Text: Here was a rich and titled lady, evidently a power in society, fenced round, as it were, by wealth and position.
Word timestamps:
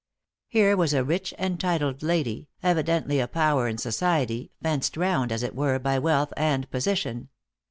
Here 0.47 0.75
was 0.75 0.95
a 0.95 1.03
rich 1.03 1.31
and 1.37 1.59
titled 1.59 2.01
lady, 2.01 2.49
evidently 2.63 3.19
a 3.19 3.27
power 3.27 3.67
in 3.67 3.77
society, 3.77 4.51
fenced 4.59 4.97
round, 4.97 5.31
as 5.31 5.43
it 5.43 5.55
were, 5.55 5.77
by 5.77 5.99
wealth 5.99 6.33
and 6.35 6.67
position. 6.71 7.29